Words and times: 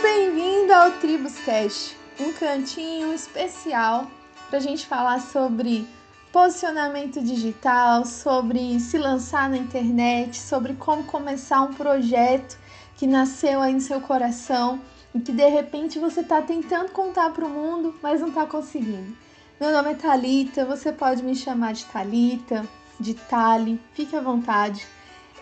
bem-vindo 0.00 0.72
ao 0.72 0.92
Tribus 0.92 1.36
Cast, 1.40 1.96
um 2.20 2.32
cantinho 2.34 3.12
especial 3.12 4.08
para 4.48 4.58
a 4.58 4.62
gente 4.62 4.86
falar 4.86 5.20
sobre 5.20 5.84
posicionamento 6.30 7.20
digital, 7.20 8.04
sobre 8.04 8.78
se 8.78 8.96
lançar 8.98 9.50
na 9.50 9.56
internet, 9.56 10.38
sobre 10.38 10.74
como 10.74 11.02
começar 11.02 11.62
um 11.62 11.74
projeto 11.74 12.56
que 12.96 13.04
nasceu 13.04 13.60
aí 13.60 13.74
no 13.74 13.80
seu 13.80 14.00
coração 14.00 14.80
e 15.12 15.18
que 15.18 15.32
de 15.32 15.48
repente 15.48 15.98
você 15.98 16.20
está 16.20 16.40
tentando 16.40 16.92
contar 16.92 17.30
para 17.30 17.44
o 17.44 17.50
mundo, 17.50 17.96
mas 18.00 18.20
não 18.20 18.28
está 18.28 18.46
conseguindo. 18.46 19.16
Meu 19.60 19.72
nome 19.72 19.90
é 19.90 19.94
Talita, 19.94 20.64
você 20.64 20.92
pode 20.92 21.24
me 21.24 21.34
chamar 21.34 21.72
de 21.72 21.86
Talita, 21.86 22.64
de 23.00 23.14
Tali, 23.14 23.80
fique 23.94 24.14
à 24.14 24.20
vontade. 24.20 24.86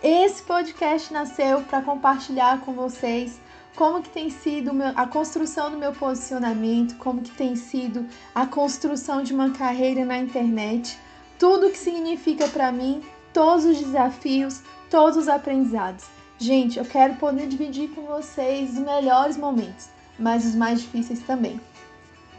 Esse 0.02 0.42
podcast 0.44 1.12
nasceu 1.12 1.60
para 1.60 1.82
compartilhar 1.82 2.60
com 2.60 2.72
vocês 2.72 3.38
como 3.76 4.02
que 4.02 4.10
tem 4.10 4.30
sido 4.30 4.72
a 4.94 5.06
construção 5.06 5.70
do 5.70 5.78
meu 5.78 5.92
posicionamento, 5.92 6.96
como 6.96 7.22
que 7.22 7.30
tem 7.30 7.56
sido 7.56 8.06
a 8.34 8.46
construção 8.46 9.22
de 9.22 9.32
uma 9.32 9.50
carreira 9.50 10.04
na 10.04 10.18
internet, 10.18 10.98
tudo 11.38 11.68
o 11.68 11.70
que 11.70 11.78
significa 11.78 12.48
para 12.48 12.70
mim, 12.70 13.02
todos 13.32 13.64
os 13.64 13.78
desafios, 13.78 14.62
todos 14.90 15.16
os 15.16 15.28
aprendizados. 15.28 16.04
Gente, 16.38 16.78
eu 16.78 16.84
quero 16.84 17.14
poder 17.16 17.46
dividir 17.46 17.90
com 17.90 18.02
vocês 18.02 18.70
os 18.70 18.78
melhores 18.78 19.36
momentos, 19.36 19.88
mas 20.18 20.44
os 20.44 20.54
mais 20.54 20.80
difíceis 20.80 21.20
também. 21.20 21.60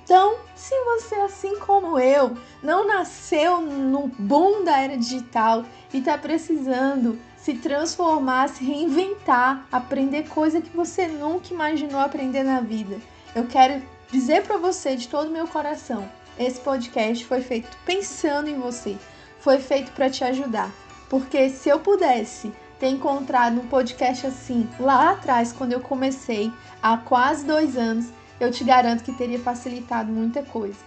Então, 0.04 0.36
se 0.56 0.76
você, 0.84 1.16
assim 1.16 1.58
como 1.60 1.98
eu, 1.98 2.36
não 2.62 2.86
nasceu 2.86 3.62
no 3.62 4.08
boom 4.20 4.64
da 4.64 4.80
era 4.80 4.98
digital 4.98 5.64
e 5.94 6.00
está 6.00 6.18
precisando 6.18 7.18
se 7.42 7.56
transformar, 7.56 8.50
se 8.50 8.64
reinventar, 8.64 9.66
aprender 9.72 10.30
coisa 10.30 10.62
que 10.62 10.70
você 10.76 11.08
nunca 11.08 11.54
imaginou 11.54 12.00
aprender 12.00 12.44
na 12.44 12.62
vida, 12.62 13.00
eu 13.36 13.48
quero 13.48 13.82
dizer 14.12 14.44
para 14.44 14.58
você 14.58 14.96
de 14.96 15.08
todo 15.08 15.30
o 15.30 15.34
meu 15.34 15.48
coração: 15.48 16.08
esse 16.38 16.60
podcast 16.60 17.26
foi 17.26 17.42
feito 17.42 17.70
pensando 17.86 18.48
em 18.48 18.60
você, 18.60 18.96
foi 19.40 19.60
feito 19.60 19.92
para 19.92 20.10
te 20.10 20.24
ajudar. 20.24 20.72
Porque 21.10 21.50
se 21.50 21.68
eu 21.68 21.80
pudesse 21.80 22.54
ter 22.80 22.88
encontrado 22.88 23.60
um 23.60 23.68
podcast 23.68 24.28
assim 24.28 24.70
lá 24.80 25.12
atrás, 25.12 25.52
quando 25.52 25.74
eu 25.74 25.82
comecei, 25.82 26.52
há 26.82 26.98
quase 26.98 27.46
dois 27.46 27.76
anos, 27.76 28.06
eu 28.40 28.50
te 28.50 28.64
garanto 28.64 29.04
que 29.04 29.12
teria 29.12 29.40
facilitado 29.40 30.12
muita 30.12 30.42
coisa. 30.42 30.80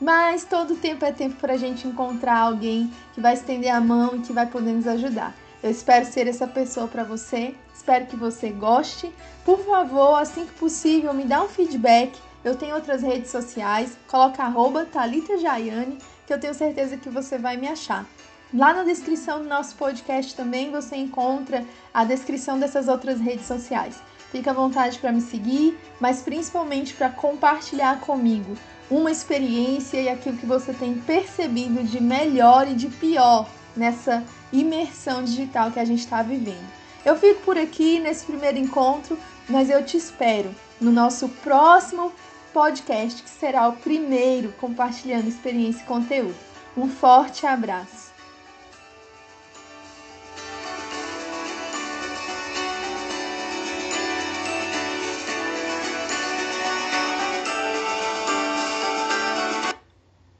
Mas 0.00 0.44
todo 0.44 0.76
tempo 0.76 1.04
é 1.04 1.12
tempo 1.12 1.36
para 1.36 1.54
a 1.54 1.56
gente 1.56 1.86
encontrar 1.86 2.38
alguém 2.38 2.90
que 3.14 3.20
vai 3.20 3.34
estender 3.34 3.70
a 3.70 3.80
mão 3.80 4.16
e 4.16 4.20
que 4.20 4.32
vai 4.32 4.46
poder 4.46 4.72
nos 4.72 4.86
ajudar. 4.86 5.34
Eu 5.66 5.72
espero 5.72 6.06
ser 6.06 6.28
essa 6.28 6.46
pessoa 6.46 6.86
para 6.86 7.02
você, 7.02 7.52
espero 7.74 8.06
que 8.06 8.14
você 8.14 8.50
goste. 8.50 9.12
Por 9.44 9.58
favor, 9.64 10.14
assim 10.14 10.46
que 10.46 10.52
possível, 10.52 11.12
me 11.12 11.24
dá 11.24 11.42
um 11.42 11.48
feedback. 11.48 12.16
Eu 12.44 12.54
tenho 12.54 12.76
outras 12.76 13.02
redes 13.02 13.32
sociais, 13.32 13.98
coloca 14.06 14.44
arroba 14.44 14.84
Thalita 14.84 15.36
Jaiane, 15.36 15.98
que 16.24 16.32
eu 16.32 16.38
tenho 16.38 16.54
certeza 16.54 16.96
que 16.96 17.08
você 17.08 17.36
vai 17.36 17.56
me 17.56 17.66
achar. 17.66 18.06
Lá 18.54 18.72
na 18.72 18.84
descrição 18.84 19.42
do 19.42 19.48
nosso 19.48 19.74
podcast 19.74 20.36
também 20.36 20.70
você 20.70 20.94
encontra 20.94 21.64
a 21.92 22.04
descrição 22.04 22.60
dessas 22.60 22.86
outras 22.86 23.18
redes 23.18 23.46
sociais. 23.46 24.00
Fica 24.30 24.52
à 24.52 24.54
vontade 24.54 25.00
para 25.00 25.10
me 25.10 25.20
seguir, 25.20 25.76
mas 25.98 26.22
principalmente 26.22 26.94
para 26.94 27.08
compartilhar 27.08 27.98
comigo 28.02 28.56
uma 28.88 29.10
experiência 29.10 30.00
e 30.00 30.08
aquilo 30.08 30.36
que 30.36 30.46
você 30.46 30.72
tem 30.72 30.94
percebido 30.94 31.82
de 31.82 32.00
melhor 32.00 32.68
e 32.68 32.74
de 32.74 32.86
pior 32.86 33.48
nessa 33.76 34.24
imersão 34.52 35.22
digital 35.22 35.70
que 35.70 35.78
a 35.78 35.84
gente 35.84 36.00
está 36.00 36.22
vivendo. 36.22 36.66
Eu 37.04 37.16
fico 37.16 37.40
por 37.42 37.56
aqui 37.56 38.00
nesse 38.00 38.24
primeiro 38.24 38.58
encontro, 38.58 39.18
mas 39.48 39.70
eu 39.70 39.84
te 39.84 39.96
espero 39.96 40.52
no 40.80 40.90
nosso 40.90 41.28
próximo 41.28 42.12
podcast, 42.52 43.22
que 43.22 43.30
será 43.30 43.68
o 43.68 43.76
primeiro 43.76 44.52
compartilhando 44.60 45.28
experiência 45.28 45.82
e 45.82 45.86
conteúdo. 45.86 46.34
Um 46.76 46.88
forte 46.88 47.46
abraço! 47.46 48.15